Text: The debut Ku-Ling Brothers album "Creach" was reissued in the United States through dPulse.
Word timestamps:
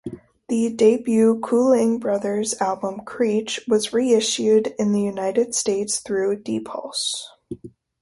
The 0.47 0.73
debut 0.73 1.39
Ku-Ling 1.41 1.99
Brothers 1.99 2.59
album 2.59 3.01
"Creach" 3.05 3.63
was 3.67 3.93
reissued 3.93 4.73
in 4.79 4.93
the 4.93 5.01
United 5.01 5.53
States 5.53 5.99
through 5.99 6.41
dPulse. 6.41 7.25